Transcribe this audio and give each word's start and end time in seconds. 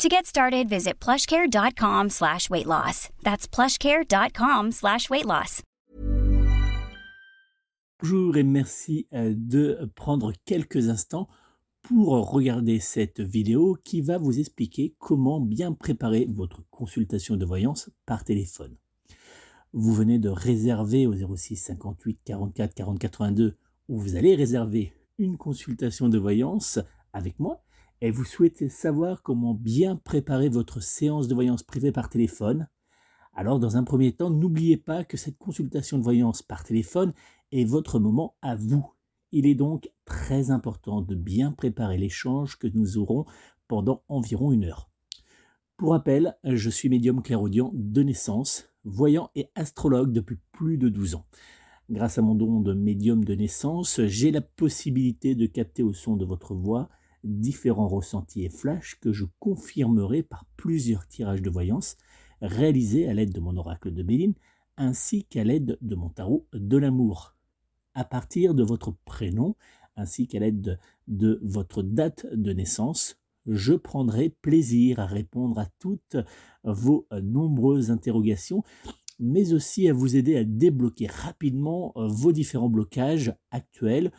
To 0.00 0.08
get 0.10 0.26
started, 0.26 0.68
visit 0.68 1.00
plushcare.com 1.00 2.10
slash 2.10 2.50
weight 2.50 2.66
loss. 2.66 3.08
That's 3.22 3.46
plushcare.com 3.48 4.72
slash 4.72 5.08
weight 5.08 5.24
loss. 5.24 5.62
Bonjour 8.02 8.36
et 8.36 8.42
merci 8.42 9.06
euh, 9.14 9.32
de 9.34 9.90
prendre 9.94 10.34
quelques 10.44 10.90
instants 10.90 11.28
pour 11.80 12.08
regarder 12.30 12.78
cette 12.78 13.20
vidéo 13.20 13.78
qui 13.84 14.02
va 14.02 14.18
vous 14.18 14.38
expliquer 14.38 14.94
comment 14.98 15.40
bien 15.40 15.72
préparer 15.72 16.28
votre 16.30 16.62
consultation 16.70 17.36
de 17.36 17.46
voyance 17.46 17.88
par 18.04 18.22
téléphone. 18.22 18.76
Vous 19.72 19.94
venez 19.94 20.18
de 20.18 20.28
réserver 20.28 21.06
au 21.06 21.14
06 21.14 21.56
58 21.56 22.20
44 22.22 22.74
40 22.74 22.98
82 22.98 23.56
où 23.88 23.98
vous 23.98 24.16
allez 24.16 24.34
réserver 24.34 24.92
une 25.16 25.38
consultation 25.38 26.10
de 26.10 26.18
voyance 26.18 26.78
avec 27.14 27.40
moi 27.40 27.62
et 28.00 28.10
vous 28.10 28.24
souhaitez 28.24 28.68
savoir 28.68 29.22
comment 29.22 29.54
bien 29.54 29.96
préparer 29.96 30.48
votre 30.48 30.80
séance 30.80 31.28
de 31.28 31.34
voyance 31.34 31.62
privée 31.62 31.92
par 31.92 32.08
téléphone, 32.08 32.68
alors 33.34 33.58
dans 33.58 33.76
un 33.76 33.84
premier 33.84 34.12
temps, 34.12 34.30
n'oubliez 34.30 34.78
pas 34.78 35.04
que 35.04 35.16
cette 35.16 35.36
consultation 35.36 35.98
de 35.98 36.02
voyance 36.02 36.42
par 36.42 36.64
téléphone 36.64 37.12
est 37.52 37.64
votre 37.64 37.98
moment 37.98 38.34
à 38.40 38.56
vous. 38.56 38.90
Il 39.30 39.46
est 39.46 39.54
donc 39.54 39.90
très 40.06 40.50
important 40.50 41.02
de 41.02 41.14
bien 41.14 41.52
préparer 41.52 41.98
l'échange 41.98 42.58
que 42.58 42.66
nous 42.66 42.96
aurons 42.96 43.26
pendant 43.68 44.02
environ 44.08 44.52
une 44.52 44.64
heure. 44.64 44.88
Pour 45.76 45.90
rappel, 45.90 46.38
je 46.44 46.70
suis 46.70 46.88
médium 46.88 47.22
clairaudient 47.22 47.70
de 47.74 48.02
naissance, 48.02 48.70
voyant 48.84 49.30
et 49.34 49.50
astrologue 49.54 50.12
depuis 50.12 50.38
plus 50.52 50.78
de 50.78 50.88
12 50.88 51.16
ans. 51.16 51.26
Grâce 51.90 52.16
à 52.16 52.22
mon 52.22 52.34
don 52.34 52.60
de 52.60 52.72
médium 52.72 53.22
de 53.22 53.34
naissance, 53.34 54.00
j'ai 54.06 54.30
la 54.30 54.40
possibilité 54.40 55.34
de 55.34 55.44
capter 55.44 55.82
au 55.82 55.92
son 55.92 56.16
de 56.16 56.24
votre 56.24 56.54
voix 56.54 56.88
différents 57.24 57.88
ressentis 57.88 58.44
et 58.44 58.50
flashs 58.50 58.98
que 59.00 59.12
je 59.12 59.24
confirmerai 59.38 60.22
par 60.22 60.44
plusieurs 60.56 61.06
tirages 61.06 61.42
de 61.42 61.50
voyance 61.50 61.96
réalisés 62.40 63.08
à 63.08 63.14
l'aide 63.14 63.32
de 63.32 63.40
mon 63.40 63.56
oracle 63.56 63.92
de 63.92 64.02
Béline 64.02 64.34
ainsi 64.76 65.24
qu'à 65.24 65.44
l'aide 65.44 65.78
de 65.80 65.94
mon 65.94 66.10
tarot 66.10 66.46
de 66.52 66.76
l'amour. 66.76 67.34
À 67.94 68.04
partir 68.04 68.54
de 68.54 68.62
votre 68.62 68.94
prénom 69.04 69.56
ainsi 69.96 70.26
qu'à 70.28 70.40
l'aide 70.40 70.78
de, 71.08 71.40
votre 71.42 71.82
date 71.82 72.26
de 72.32 72.52
naissance, 72.52 73.18
je 73.46 73.74
prendrai 73.74 74.28
plaisir 74.28 75.00
à 75.00 75.06
répondre 75.06 75.58
à 75.58 75.66
toutes 75.78 76.16
vos 76.64 77.06
nombreuses 77.22 77.90
interrogations, 77.90 78.62
mais 79.18 79.54
aussi 79.54 79.88
à 79.88 79.94
vous 79.94 80.16
aider 80.16 80.36
à 80.36 80.44
débloquer 80.44 81.06
rapidement 81.06 81.92
vos 81.96 82.32
différents 82.32 82.68
blocages 82.68 83.34
actuels 83.50 84.12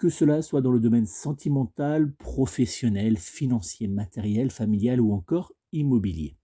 que 0.00 0.08
cela 0.08 0.40
soit 0.40 0.62
dans 0.62 0.72
le 0.72 0.80
domaine 0.80 1.04
sentimental, 1.04 2.10
professionnel, 2.14 3.18
financier, 3.18 3.86
matériel, 3.86 4.50
familial 4.50 4.98
ou 4.98 5.12
encore 5.12 5.52
immobilier. 5.72 6.38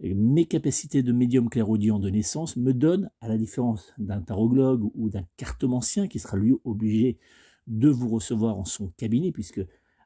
Mes 0.00 0.44
capacités 0.44 1.02
de 1.02 1.10
médium 1.12 1.48
clairaudient 1.48 1.98
de 1.98 2.10
naissance 2.10 2.56
me 2.56 2.74
donnent, 2.74 3.10
à 3.22 3.28
la 3.28 3.38
différence 3.38 3.94
d'un 3.96 4.20
tarologue 4.20 4.90
ou 4.94 5.08
d'un 5.08 5.24
cartomancien 5.38 6.06
qui 6.06 6.18
sera 6.18 6.36
lui 6.36 6.54
obligé 6.64 7.18
de 7.66 7.88
vous 7.88 8.10
recevoir 8.10 8.58
en 8.58 8.66
son 8.66 8.88
cabinet, 8.98 9.32
puisque 9.32 9.60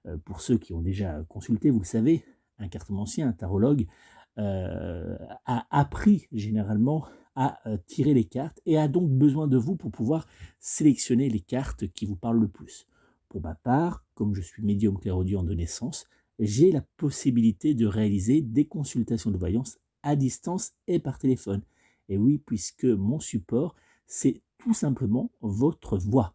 euh, 0.07 0.17
pour 0.25 0.41
ceux 0.41 0.59
qui 0.59 0.73
ont 0.73 0.81
déjà 0.81 1.25
consulté, 1.29 1.71
vous 1.71 1.81
le 1.81 1.85
savez, 1.85 2.25
un 2.61 2.69
cartomancien, 2.69 3.27
un 3.27 3.33
tarologue, 3.33 3.89
euh, 4.39 5.17
a 5.45 5.67
appris 5.77 6.29
généralement 6.31 7.05
à 7.41 7.61
euh, 7.69 7.79
tirer 7.87 8.15
les 8.15 8.25
cartes 8.25 8.61
et 8.67 8.77
a 8.77 8.89
donc 8.89 9.09
besoin 9.09 9.47
de 9.47 9.57
vous 9.57 9.77
pour 9.77 9.93
pouvoir 9.93 10.27
sélectionner 10.59 11.31
les 11.31 11.39
cartes 11.39 11.87
qui 11.93 12.05
vous 12.05 12.17
parlent 12.17 12.41
le 12.41 12.49
plus. 12.49 12.89
Pour 13.29 13.41
ma 13.41 13.55
part, 13.55 14.05
comme 14.15 14.35
je 14.35 14.43
suis 14.43 14.65
médium 14.65 14.99
clairaudient 14.99 15.45
de 15.45 15.55
naissance, 15.55 16.09
j'ai 16.41 16.73
la 16.73 16.81
possibilité 16.97 17.75
de 17.75 17.87
réaliser 17.87 18.43
des 18.43 18.67
consultations 18.67 19.31
de 19.31 19.39
voyance 19.39 19.79
à 20.03 20.17
distance 20.17 20.73
et 20.89 20.99
par 20.99 21.21
téléphone. 21.21 21.63
Et 22.09 22.19
oui, 22.19 22.39
puisque 22.39 22.87
mon 22.87 23.21
support, 23.21 23.77
c'est 24.09 24.43
tout 24.59 24.75
simplement 24.75 25.31
votre 25.41 25.97
voix. 25.97 26.35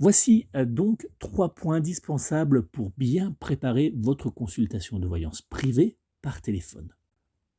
Voici 0.00 0.48
euh, 0.56 0.64
donc 0.64 1.08
trois 1.20 1.54
points 1.54 1.76
indispensables 1.76 2.66
pour 2.66 2.90
bien 2.98 3.36
préparer 3.38 3.94
votre 3.96 4.30
consultation 4.30 4.98
de 4.98 5.06
voyance 5.06 5.42
privée 5.42 5.96
par 6.22 6.42
téléphone. 6.42 6.92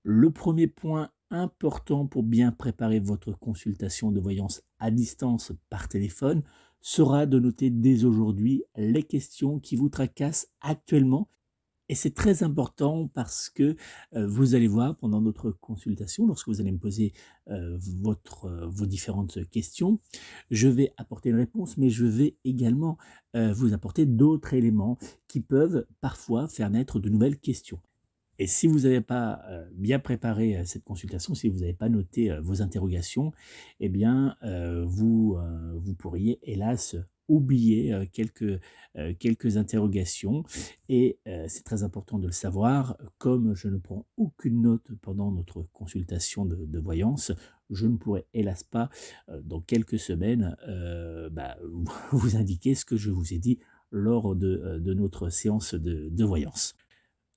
Le 0.03 0.29
premier 0.29 0.67
point 0.67 1.09
important 1.31 2.05
pour 2.05 2.23
bien 2.23 2.51
préparer 2.51 2.99
votre 2.99 3.31
consultation 3.31 4.11
de 4.11 4.19
voyance 4.19 4.61
à 4.79 4.91
distance 4.91 5.53
par 5.69 5.87
téléphone 5.87 6.43
sera 6.81 7.25
de 7.25 7.39
noter 7.39 7.69
dès 7.69 8.05
aujourd'hui 8.05 8.63
les 8.75 9.03
questions 9.03 9.59
qui 9.59 9.75
vous 9.75 9.89
tracassent 9.89 10.47
actuellement. 10.61 11.29
Et 11.89 11.95
c'est 11.95 12.13
très 12.13 12.41
important 12.41 13.09
parce 13.13 13.49
que 13.49 13.75
euh, 14.15 14.25
vous 14.25 14.55
allez 14.55 14.69
voir 14.69 14.95
pendant 14.95 15.19
notre 15.19 15.51
consultation, 15.51 16.25
lorsque 16.25 16.47
vous 16.47 16.61
allez 16.61 16.71
me 16.71 16.77
poser 16.77 17.11
euh, 17.49 17.77
euh, 18.05 18.67
vos 18.67 18.85
différentes 18.85 19.49
questions, 19.49 19.99
je 20.51 20.69
vais 20.69 20.93
apporter 20.95 21.31
une 21.31 21.35
réponse, 21.35 21.77
mais 21.77 21.89
je 21.89 22.05
vais 22.05 22.37
également 22.45 22.97
vous 23.33 23.73
apporter 23.73 24.05
d'autres 24.05 24.53
éléments 24.53 24.97
qui 25.29 25.39
peuvent 25.39 25.85
parfois 26.01 26.49
faire 26.49 26.69
naître 26.69 26.99
de 26.99 27.09
nouvelles 27.09 27.39
questions. 27.39 27.79
Et 28.41 28.47
si 28.47 28.65
vous 28.65 28.79
n'avez 28.79 29.01
pas 29.01 29.43
euh, 29.49 29.69
bien 29.75 29.99
préparé 29.99 30.57
euh, 30.57 30.63
cette 30.65 30.83
consultation, 30.83 31.35
si 31.35 31.47
vous 31.47 31.59
n'avez 31.59 31.75
pas 31.75 31.89
noté 31.89 32.31
euh, 32.31 32.41
vos 32.41 32.63
interrogations, 32.63 33.33
eh 33.79 33.87
bien, 33.87 34.35
vous, 34.83 35.37
vous 35.75 35.93
pourriez 35.93 36.39
hélas 36.41 36.95
oublier 37.27 38.09
quelques, 38.11 38.59
quelques 39.19 39.57
interrogations. 39.57 40.43
Et 40.89 41.19
c'est 41.47 41.63
très 41.63 41.83
important 41.83 42.19
de 42.19 42.27
le 42.27 42.31
savoir. 42.31 42.97
Comme 43.17 43.55
je 43.55 43.67
ne 43.67 43.77
prends 43.77 44.05
aucune 44.17 44.61
note 44.61 44.85
pendant 45.01 45.31
notre 45.31 45.63
consultation 45.73 46.45
de, 46.45 46.79
voyance, 46.79 47.31
je 47.69 47.87
ne 47.87 47.97
pourrai 47.97 48.25
hélas 48.33 48.63
pas, 48.63 48.89
dans 49.43 49.61
quelques 49.61 49.99
semaines, 49.99 50.55
bah, 51.31 51.57
vous 52.11 52.35
indiquer 52.35 52.75
ce 52.75 52.85
que 52.85 52.97
je 52.97 53.11
vous 53.11 53.33
ai 53.33 53.37
dit 53.37 53.59
lors 53.91 54.35
de, 54.35 54.79
de 54.79 54.93
notre 54.93 55.29
séance 55.29 55.73
de, 55.73 56.09
de 56.09 56.23
voyance. 56.23 56.75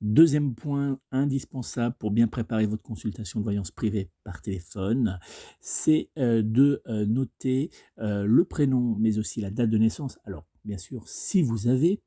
Deuxième 0.00 0.54
point 0.54 0.98
indispensable 1.12 1.96
pour 1.98 2.10
bien 2.10 2.26
préparer 2.26 2.66
votre 2.66 2.82
consultation 2.82 3.40
de 3.40 3.44
voyance 3.44 3.70
privée 3.70 4.10
par 4.22 4.42
téléphone, 4.42 5.18
c'est 5.60 6.10
euh, 6.18 6.42
de 6.42 6.82
euh, 6.86 7.06
noter 7.06 7.70
euh, 7.98 8.24
le 8.24 8.44
prénom 8.44 8.96
mais 8.98 9.18
aussi 9.18 9.40
la 9.40 9.50
date 9.50 9.70
de 9.70 9.78
naissance. 9.78 10.18
Alors 10.24 10.44
bien 10.64 10.78
sûr, 10.78 11.08
si 11.08 11.42
vous 11.42 11.68
avez 11.68 12.00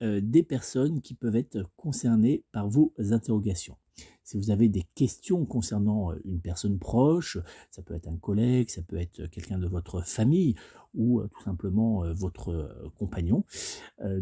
des 0.00 0.42
personnes 0.42 1.00
qui 1.00 1.14
peuvent 1.14 1.36
être 1.36 1.70
concernées 1.76 2.42
par 2.50 2.68
vos 2.68 2.92
interrogations. 2.98 3.76
Si 4.24 4.36
vous 4.36 4.50
avez 4.50 4.68
des 4.68 4.84
questions 4.94 5.44
concernant 5.44 6.12
une 6.24 6.40
personne 6.40 6.78
proche, 6.78 7.38
ça 7.70 7.82
peut 7.82 7.94
être 7.94 8.08
un 8.08 8.16
collègue, 8.16 8.70
ça 8.70 8.82
peut 8.82 8.96
être 8.96 9.26
quelqu'un 9.26 9.58
de 9.58 9.66
votre 9.66 10.06
famille 10.06 10.54
ou 10.94 11.22
tout 11.22 11.42
simplement 11.42 12.02
votre 12.14 12.92
compagnon, 12.98 13.44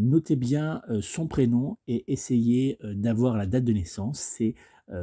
notez 0.00 0.36
bien 0.36 0.82
son 1.00 1.26
prénom 1.26 1.76
et 1.86 2.10
essayez 2.10 2.78
d'avoir 2.82 3.36
la 3.36 3.46
date 3.46 3.64
de 3.64 3.72
naissance. 3.72 4.20
C'est 4.20 4.54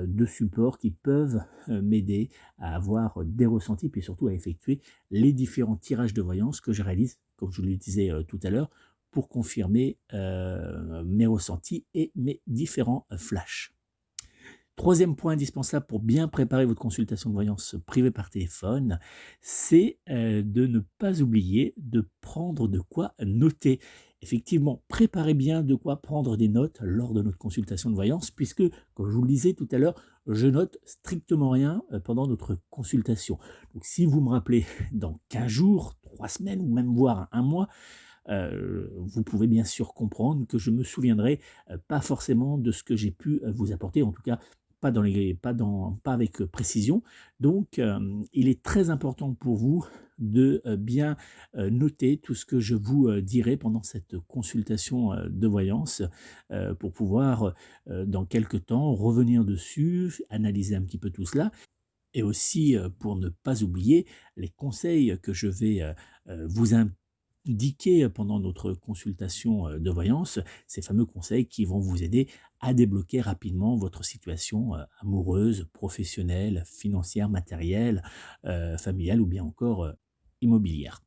deux 0.07 0.25
supports 0.25 0.79
qui 0.79 0.89
peuvent 0.89 1.41
m'aider 1.67 2.29
à 2.57 2.75
avoir 2.75 3.23
des 3.23 3.45
ressentis, 3.45 3.89
puis 3.89 4.01
surtout 4.01 4.27
à 4.27 4.33
effectuer 4.33 4.79
les 5.11 5.33
différents 5.33 5.75
tirages 5.75 6.13
de 6.15 6.21
voyance 6.23 6.61
que 6.61 6.73
je 6.73 6.81
réalise, 6.81 7.19
comme 7.35 7.51
je 7.51 7.61
le 7.61 7.75
disais 7.75 8.09
tout 8.27 8.39
à 8.41 8.49
l'heure, 8.49 8.71
pour 9.11 9.29
confirmer 9.29 9.97
mes 10.11 11.27
ressentis 11.27 11.85
et 11.93 12.11
mes 12.15 12.41
différents 12.47 13.05
flashs. 13.17 13.74
Troisième 14.75 15.15
point 15.15 15.33
indispensable 15.33 15.85
pour 15.85 16.01
bien 16.01 16.27
préparer 16.27 16.65
votre 16.65 16.81
consultation 16.81 17.29
de 17.29 17.33
voyance 17.33 17.77
privée 17.85 18.11
par 18.11 18.29
téléphone, 18.29 18.99
c'est 19.39 19.99
euh, 20.09 20.41
de 20.45 20.67
ne 20.67 20.81
pas 20.97 21.21
oublier 21.21 21.73
de 21.77 22.09
prendre 22.19 22.67
de 22.67 22.81
quoi 22.81 23.13
noter. 23.23 23.79
Effectivement, 24.21 24.83
préparez 24.89 25.33
bien 25.33 25.63
de 25.63 25.75
quoi 25.75 26.01
prendre 26.01 26.35
des 26.35 26.49
notes 26.49 26.79
lors 26.81 27.13
de 27.13 27.21
notre 27.21 27.37
consultation 27.37 27.89
de 27.89 27.95
voyance, 27.95 28.31
puisque, 28.31 28.63
comme 28.95 29.09
je 29.09 29.15
vous 29.15 29.21
le 29.21 29.29
disais 29.29 29.53
tout 29.53 29.67
à 29.71 29.77
l'heure, 29.77 29.95
je 30.27 30.47
note 30.47 30.77
strictement 30.83 31.51
rien 31.51 31.81
euh, 31.93 32.01
pendant 32.01 32.27
notre 32.27 32.59
consultation. 32.69 33.39
Donc 33.73 33.85
si 33.85 34.05
vous 34.05 34.19
me 34.19 34.29
rappelez 34.29 34.65
dans 34.91 35.21
15 35.29 35.47
jours, 35.47 35.95
3 36.01 36.27
semaines 36.27 36.59
ou 36.59 36.67
même 36.67 36.93
voire 36.93 37.29
un 37.31 37.43
mois, 37.43 37.69
euh, 38.27 38.89
vous 38.97 39.23
pouvez 39.23 39.47
bien 39.47 39.63
sûr 39.63 39.93
comprendre 39.93 40.45
que 40.47 40.57
je 40.57 40.71
me 40.71 40.83
souviendrai 40.83 41.39
pas 41.87 42.01
forcément 42.01 42.57
de 42.57 42.71
ce 42.71 42.83
que 42.83 42.95
j'ai 42.95 43.11
pu 43.11 43.39
vous 43.53 43.71
apporter, 43.71 44.01
en 44.01 44.11
tout 44.11 44.23
cas 44.23 44.39
pas, 44.85 44.91
dans 44.91 45.01
les, 45.01 45.33
pas, 45.33 45.53
dans, 45.53 45.99
pas 46.03 46.13
avec 46.13 46.41
euh, 46.41 46.47
précision. 46.47 47.01
Donc, 47.39 47.79
euh, 47.79 47.99
il 48.33 48.47
est 48.47 48.61
très 48.61 48.91
important 48.91 49.33
pour 49.33 49.55
vous 49.55 49.83
de 50.19 50.61
euh, 50.67 50.77
bien 50.77 51.17
noter 51.55 52.17
tout 52.17 52.35
ce 52.35 52.45
que 52.45 52.59
je 52.59 52.75
vous 52.75 53.19
dirai 53.19 53.57
pendant 53.57 53.81
cette 53.81 54.17
consultation 54.27 55.11
de 55.27 55.47
voyance 55.47 56.03
pour 56.79 56.91
pouvoir, 56.91 57.53
dans 57.87 58.25
quelques 58.25 58.65
temps, 58.65 58.93
revenir 58.93 59.45
dessus, 59.45 60.21
analyser 60.29 60.75
un 60.75 60.81
petit 60.81 60.97
peu 60.97 61.09
tout 61.09 61.25
cela 61.25 61.51
et 62.13 62.23
aussi 62.23 62.75
pour 62.99 63.15
ne 63.15 63.29
pas 63.29 63.63
oublier 63.63 64.05
les 64.35 64.49
conseils 64.49 65.17
que 65.21 65.33
je 65.33 65.47
vais 65.47 65.81
vous 66.45 66.73
indiquer 66.73 68.09
pendant 68.09 68.39
notre 68.39 68.73
consultation 68.73 69.69
de 69.79 69.91
voyance, 69.91 70.39
ces 70.67 70.81
fameux 70.81 71.05
conseils 71.05 71.47
qui 71.47 71.63
vont 71.63 71.79
vous 71.79 72.03
aider 72.03 72.27
à 72.65 72.73
débloquer 72.73 73.21
rapidement 73.21 73.75
votre 73.75 74.03
situation 74.03 74.75
euh, 74.75 74.83
amoureuse, 74.99 75.67
professionnelle, 75.71 76.63
financière, 76.65 77.29
matérielle, 77.29 78.01
euh, 78.45 78.75
familiale 78.79 79.21
ou 79.21 79.27
bien 79.27 79.43
encore 79.43 79.83
euh, 79.83 79.91
immobilière. 80.41 81.03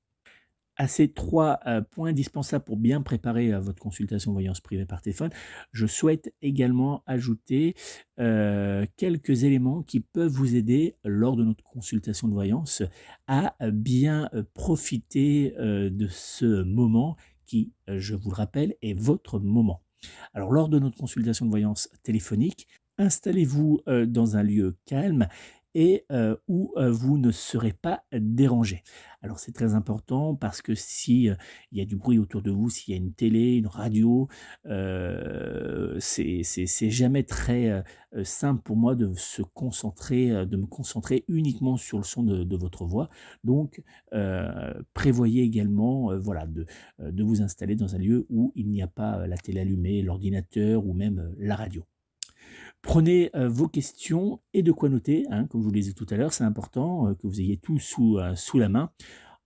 À 0.76 0.86
ces 0.86 1.08
trois 1.08 1.58
points 1.90 2.10
indispensables 2.10 2.64
pour 2.64 2.76
bien 2.76 3.02
préparer 3.02 3.50
votre 3.58 3.80
consultation 3.80 4.30
voyance 4.30 4.60
privée 4.60 4.86
par 4.86 5.02
téléphone, 5.02 5.30
je 5.72 5.86
souhaite 5.86 6.32
également 6.40 7.02
ajouter 7.04 7.74
quelques 8.16 9.42
éléments 9.42 9.82
qui 9.82 9.98
peuvent 9.98 10.30
vous 10.30 10.54
aider 10.54 10.94
lors 11.02 11.34
de 11.34 11.42
notre 11.42 11.64
consultation 11.64 12.28
de 12.28 12.32
voyance 12.32 12.84
à 13.26 13.56
bien 13.72 14.30
profiter 14.54 15.52
de 15.58 16.06
ce 16.06 16.62
moment 16.62 17.16
qui, 17.44 17.72
je 17.88 18.14
vous 18.14 18.30
le 18.30 18.36
rappelle, 18.36 18.76
est 18.80 18.94
votre 18.94 19.40
moment. 19.40 19.82
Alors 20.34 20.52
lors 20.52 20.68
de 20.68 20.78
notre 20.78 20.96
consultation 20.96 21.46
de 21.46 21.50
voyance 21.50 21.88
téléphonique, 22.02 22.68
installez-vous 22.98 23.80
euh, 23.88 24.06
dans 24.06 24.36
un 24.36 24.42
lieu 24.42 24.76
calme 24.86 25.28
et 25.74 26.04
euh, 26.12 26.36
où 26.48 26.72
euh, 26.76 26.90
vous 26.90 27.18
ne 27.18 27.30
serez 27.30 27.72
pas 27.72 28.02
dérangé. 28.12 28.82
Alors 29.22 29.38
c'est 29.38 29.52
très 29.52 29.74
important 29.74 30.34
parce 30.34 30.62
que 30.62 30.74
si 30.74 31.24
il 31.24 31.78
y 31.78 31.80
a 31.80 31.84
du 31.84 31.96
bruit 31.96 32.18
autour 32.18 32.40
de 32.40 32.50
vous, 32.50 32.70
s'il 32.70 32.94
y 32.94 32.96
a 32.96 33.00
une 33.00 33.12
télé, 33.12 33.56
une 33.56 33.66
radio, 33.66 34.28
c'est 35.98 36.90
jamais 36.90 37.24
très 37.24 37.82
simple 38.22 38.62
pour 38.62 38.76
moi 38.76 38.94
de 38.94 39.12
se 39.14 39.42
concentrer, 39.42 40.46
de 40.46 40.56
me 40.56 40.66
concentrer 40.66 41.24
uniquement 41.26 41.76
sur 41.76 41.98
le 41.98 42.04
son 42.04 42.22
de, 42.22 42.56
votre 42.56 42.84
voix. 42.84 43.08
Donc 43.42 43.82
prévoyez 44.94 45.42
également, 45.42 46.16
voilà, 46.16 46.46
de 46.46 47.22
vous 47.24 47.42
installer 47.42 47.74
dans 47.74 47.96
un 47.96 47.98
lieu 47.98 48.24
où 48.30 48.52
il 48.54 48.68
n'y 48.68 48.82
a 48.82 48.88
pas 48.88 49.26
la 49.26 49.36
télé 49.36 49.60
allumée, 49.60 50.02
l'ordinateur 50.02 50.86
ou 50.86 50.92
même 50.94 51.34
la 51.38 51.56
radio. 51.56 51.84
Prenez 52.82 53.30
euh, 53.34 53.48
vos 53.48 53.68
questions 53.68 54.40
et 54.54 54.62
de 54.62 54.70
quoi 54.70 54.88
noter, 54.88 55.26
hein, 55.30 55.46
comme 55.46 55.60
je 55.60 55.64
vous 55.64 55.72
le 55.72 55.80
disais 55.80 55.94
tout 55.94 56.06
à 56.10 56.16
l'heure, 56.16 56.32
c'est 56.32 56.44
important 56.44 57.08
euh, 57.08 57.14
que 57.14 57.26
vous 57.26 57.40
ayez 57.40 57.56
tout 57.56 57.78
sous, 57.78 58.18
euh, 58.18 58.34
sous 58.36 58.58
la 58.58 58.68
main. 58.68 58.90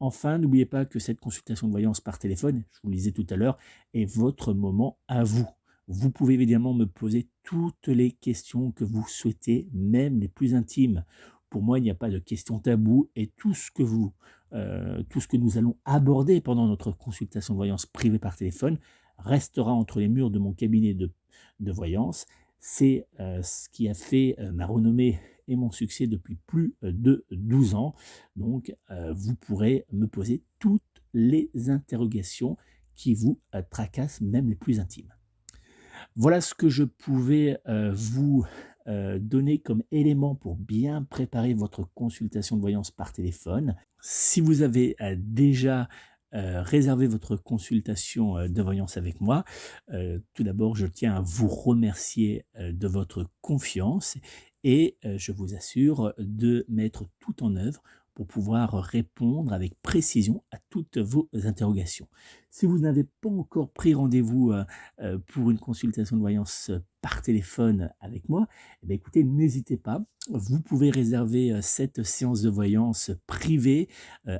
Enfin, 0.00 0.38
n'oubliez 0.38 0.66
pas 0.66 0.84
que 0.84 0.98
cette 0.98 1.18
consultation 1.18 1.66
de 1.66 1.72
voyance 1.72 2.00
par 2.00 2.18
téléphone, 2.18 2.62
je 2.70 2.80
vous 2.82 2.90
le 2.90 2.96
disais 2.96 3.12
tout 3.12 3.26
à 3.30 3.36
l'heure, 3.36 3.56
est 3.94 4.04
votre 4.04 4.52
moment 4.52 4.98
à 5.08 5.24
vous. 5.24 5.46
Vous 5.88 6.10
pouvez 6.10 6.34
évidemment 6.34 6.74
me 6.74 6.84
poser 6.84 7.28
toutes 7.42 7.88
les 7.88 8.12
questions 8.12 8.70
que 8.70 8.84
vous 8.84 9.06
souhaitez, 9.08 9.68
même 9.72 10.20
les 10.20 10.28
plus 10.28 10.54
intimes. 10.54 11.04
Pour 11.48 11.62
moi, 11.62 11.78
il 11.78 11.82
n'y 11.82 11.90
a 11.90 11.94
pas 11.94 12.10
de 12.10 12.18
questions 12.18 12.58
taboues 12.58 13.10
et 13.16 13.28
tout 13.28 13.54
ce 13.54 13.70
que 13.70 13.82
vous, 13.82 14.12
tout 15.08 15.20
ce 15.20 15.26
que 15.26 15.36
nous 15.36 15.58
allons 15.58 15.76
aborder 15.84 16.40
pendant 16.40 16.66
notre 16.66 16.92
consultation 16.92 17.54
de 17.54 17.56
voyance 17.56 17.84
privée 17.84 18.18
par 18.18 18.36
téléphone 18.36 18.78
restera 19.18 19.72
entre 19.72 19.98
les 19.98 20.08
murs 20.08 20.30
de 20.30 20.38
mon 20.38 20.52
cabinet 20.52 20.94
de, 20.94 21.10
de 21.60 21.72
voyance 21.72 22.26
c'est 22.64 23.08
euh, 23.18 23.42
ce 23.42 23.68
qui 23.68 23.88
a 23.88 23.94
fait 23.94 24.36
euh, 24.38 24.52
ma 24.52 24.66
renommée 24.66 25.20
et 25.48 25.56
mon 25.56 25.72
succès 25.72 26.06
depuis 26.06 26.36
plus 26.46 26.76
euh, 26.84 26.92
de 26.94 27.26
12 27.32 27.74
ans. 27.74 27.94
Donc, 28.36 28.74
vous 29.14 29.34
pourrez 29.34 29.84
me 29.92 30.06
poser 30.06 30.44
toutes 30.60 30.82
les 31.12 31.50
interrogations 31.68 32.56
qui 32.94 33.14
vous 33.14 33.40
tracassent, 33.70 34.20
même 34.20 34.48
les 34.48 34.54
plus 34.54 34.78
intimes. 34.78 35.12
Voilà 36.14 36.40
ce 36.40 36.54
que 36.54 36.68
je 36.68 36.84
pouvais 36.84 37.58
vous 37.92 38.44
donner 38.86 39.58
comme 39.58 39.82
élément 39.90 40.34
pour 40.34 40.56
bien 40.56 41.02
préparer 41.02 41.54
votre 41.54 41.84
consultation 41.94 42.56
de 42.56 42.60
voyance 42.60 42.90
par 42.90 43.12
téléphone. 43.12 43.76
Si 44.00 44.40
vous 44.40 44.62
avez 44.62 44.96
déjà 45.16 45.88
euh, 46.34 46.62
réserver 46.62 47.06
votre 47.06 47.36
consultation 47.36 48.38
euh, 48.38 48.48
de 48.48 48.62
voyance 48.62 48.96
avec 48.96 49.20
moi. 49.20 49.44
Euh, 49.92 50.18
tout 50.32 50.42
d'abord, 50.42 50.74
je 50.76 50.86
tiens 50.86 51.14
à 51.16 51.20
vous 51.20 51.48
remercier 51.48 52.46
de 52.58 52.88
votre 52.88 53.28
confiance 53.40 54.16
et 54.64 54.96
je 55.02 55.32
vous 55.32 55.54
assure 55.54 56.14
de 56.18 56.64
mettre 56.68 57.04
tout 57.18 57.42
en 57.42 57.56
œuvre 57.56 57.82
pour 58.14 58.26
pouvoir 58.26 58.74
répondre 58.74 59.52
avec 59.52 59.74
précision 59.82 60.44
à 60.52 60.58
toutes 60.70 60.98
vos 60.98 61.28
interrogations. 61.44 62.06
Si 62.50 62.66
vous 62.66 62.78
n'avez 62.78 63.04
pas 63.04 63.30
encore 63.30 63.70
pris 63.72 63.94
rendez-vous 63.94 64.52
pour 65.28 65.50
une 65.50 65.58
consultation 65.58 66.16
de 66.16 66.20
voyance 66.20 66.70
par 67.00 67.22
téléphone 67.22 67.90
avec 68.00 68.28
moi, 68.28 68.46
eh 68.88 68.92
écoutez, 68.92 69.24
n'hésitez 69.24 69.76
pas. 69.76 70.04
Vous 70.28 70.60
pouvez 70.60 70.90
réserver 70.90 71.58
cette 71.62 72.04
séance 72.04 72.42
de 72.42 72.50
voyance 72.50 73.10
privée 73.26 73.88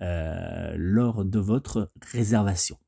euh, 0.00 0.74
lors 0.76 1.24
de 1.24 1.38
votre 1.38 1.92
réservation. 2.12 2.78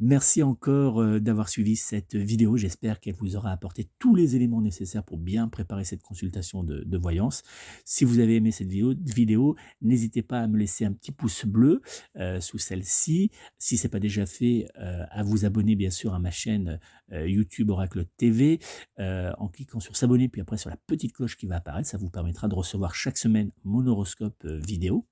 Merci 0.00 0.44
encore 0.44 1.02
euh, 1.02 1.18
d'avoir 1.18 1.48
suivi 1.48 1.74
cette 1.74 2.14
vidéo. 2.14 2.56
J'espère 2.56 3.00
qu'elle 3.00 3.16
vous 3.16 3.34
aura 3.34 3.50
apporté 3.50 3.90
tous 3.98 4.14
les 4.14 4.36
éléments 4.36 4.60
nécessaires 4.60 5.02
pour 5.02 5.18
bien 5.18 5.48
préparer 5.48 5.82
cette 5.82 6.02
consultation 6.02 6.62
de, 6.62 6.96
voyance. 6.96 7.42
Si 7.84 8.04
vous 8.04 8.20
avez 8.20 8.36
aimé 8.36 8.52
cette 8.52 8.68
vidéo, 8.68 9.56
n'hésitez 9.82 10.22
pas 10.22 10.38
à 10.38 10.46
me 10.46 10.56
laisser 10.56 10.84
un 10.84 10.92
petit 10.92 11.10
pouce 11.10 11.44
bleu 11.46 11.82
euh, 12.16 12.40
sous 12.40 12.58
celle-ci. 12.58 13.32
Si 13.58 13.76
ce 13.76 13.86
n'est 13.86 13.90
pas 13.90 13.98
déjà 13.98 14.24
fait, 14.24 14.68
euh, 14.78 15.04
à 15.10 15.24
vous 15.24 15.44
abonner 15.44 15.74
bien 15.74 15.90
sûr 15.90 16.14
à 16.14 16.20
ma 16.20 16.30
chaîne 16.30 16.78
YouTube 17.10 17.70
Oracle 17.70 18.04
TV 18.18 18.60
en 18.98 19.48
cliquant 19.48 19.80
sur 19.80 19.96
s'abonner 19.96 20.28
puis 20.28 20.42
après 20.42 20.58
sur 20.58 20.68
la 20.68 20.76
petite 20.76 21.14
cloche 21.14 21.36
qui 21.36 21.46
va 21.46 21.56
apparaître. 21.56 21.88
Ça 21.88 21.96
vous 21.96 22.10
permettra 22.10 22.48
de 22.48 22.54
recevoir 22.54 22.94
chaque 22.94 23.16
semaine 23.16 23.50
mon 23.64 23.86
horoscope 23.86 24.44
vidéo. 24.44 25.06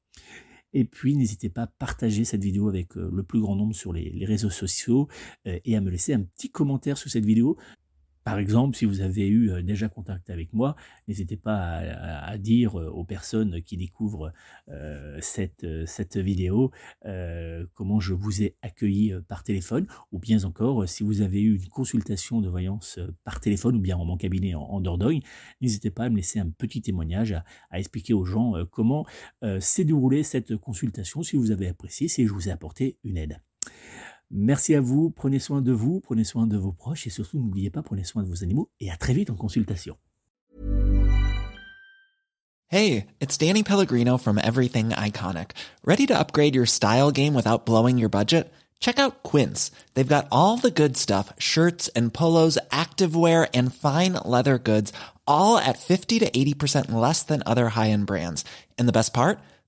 Et 0.77 0.85
puis, 0.85 1.17
n'hésitez 1.17 1.49
pas 1.49 1.63
à 1.63 1.67
partager 1.67 2.27
cette 2.27 2.45
vidéo 2.45 2.69
avec 2.69 2.99
euh, 2.99 3.09
le 3.11 3.23
plus 3.23 3.41
grand 3.41 3.57
nombre 3.57 3.75
sur 3.75 3.95
les, 3.95 4.27
réseaux 4.27 4.51
sociaux 4.51 5.09
euh, 5.47 5.59
et 5.65 5.75
à 5.75 5.81
me 5.81 5.89
laisser 5.89 6.13
un 6.13 6.21
petit 6.21 6.51
commentaire 6.51 6.99
sous 6.99 7.09
cette 7.09 7.25
vidéo. 7.25 7.57
Par 8.27 8.41
exemple, 8.41 8.77
si 8.77 8.87
vous 8.87 9.03
avez 9.03 9.29
eu 9.29 9.53
euh, 9.53 9.63
déjà 9.63 9.89
contact 9.89 10.31
avec 10.31 10.53
moi, 10.53 10.75
n'hésitez 11.07 11.37
pas 11.37 11.77
à, 11.77 12.37
dire 12.39 12.77
euh, 12.77 12.89
aux 12.89 13.05
personnes 13.05 13.63
qui 13.63 13.77
découvrent 13.77 14.33
euh, 14.69 15.17
cette, 15.21 15.65
vidéo 16.17 16.73
comment 17.75 18.01
je 18.01 18.15
vous 18.15 18.43
ai 18.43 18.57
accueilli 18.63 19.15
par 19.29 19.45
téléphone, 19.45 19.87
ou 20.11 20.19
bien 20.19 20.43
encore, 20.43 20.89
si 20.89 21.05
vous 21.05 21.21
avez 21.21 21.41
eu 21.41 21.55
une 21.57 21.69
consultation 21.69 22.41
de 22.41 22.49
voyance 22.49 22.99
par 23.23 23.41
téléphone 23.41 23.77
ou 23.77 23.81
bien 23.81 23.97
en 23.97 24.05
mon 24.05 24.17
cabinet 24.17 24.55
en, 24.55 24.81
Dordogne, 24.81 25.21
n'hésitez 25.61 25.91
pas 25.91 26.05
à 26.05 26.11
me 26.11 26.17
laisser 26.17 26.41
un 26.41 26.51
petit 26.51 26.83
témoignage, 26.83 27.33
à 27.71 27.79
expliquer 27.79 28.15
aux 28.15 28.25
gens 28.25 28.55
comment 28.73 29.07
s'est 29.61 29.85
déroulée 29.85 30.25
cette 30.25 30.57
consultation, 30.57 31.23
si 31.23 31.37
vous 31.37 31.53
avez 31.53 31.69
apprécié, 31.69 32.09
si 32.09 32.27
je 32.27 32.33
vous 32.33 32.49
ai 32.49 32.51
apporté 32.51 32.99
une 33.05 33.19
aide. 33.19 33.41
Merci 34.31 34.75
à 34.75 34.81
vous, 34.81 35.11
prenez 35.11 35.39
soin 35.39 35.63
de 35.63 35.73
vous, 35.73 36.01
prenez 36.01 36.25
soin 36.25 36.49
de 36.49 36.57
vos 36.57 36.73
proches 36.73 37.07
et 37.07 37.11
surtout 37.11 37.39
n'oubliez 37.39 37.71
pas, 37.71 37.83
prenez 37.83 38.03
soin 38.03 38.25
de 38.25 38.29
vos 38.29 38.43
animaux 38.43 38.69
et 38.81 38.91
à 38.91 38.97
très 38.97 39.15
vite 39.15 39.31
en 39.31 39.37
consultation. 39.37 39.97
Hey, 42.69 43.07
it's 43.21 43.39
Danny 43.39 43.63
Pellegrino 43.63 44.19
from 44.19 44.39
Everything 44.43 44.89
Iconic. 44.89 45.53
Ready 45.85 46.07
to 46.07 46.19
upgrade 46.19 46.57
your 46.57 46.67
style 46.67 47.13
game 47.13 47.33
without 47.35 47.65
blowing 47.65 47.97
your 47.97 48.09
budget? 48.09 48.53
Check 48.81 48.99
out 48.99 49.23
Quince. 49.23 49.71
They've 49.95 50.07
got 50.07 50.27
all 50.33 50.57
the 50.57 50.73
good 50.73 50.97
stuff, 50.97 51.33
shirts 51.39 51.87
and 51.95 52.13
polos, 52.13 52.59
activewear 52.73 53.49
and 53.55 53.73
fine 53.73 54.15
leather 54.15 54.59
goods, 54.59 54.93
all 55.29 55.59
at 55.59 55.79
50 55.79 56.19
to 56.19 56.29
80% 56.29 56.91
less 56.91 57.23
than 57.23 57.45
other 57.47 57.69
high-end 57.69 58.07
brands. 58.07 58.45
And 58.77 58.89
the 58.89 58.93
best 58.93 59.15
part? 59.15 59.39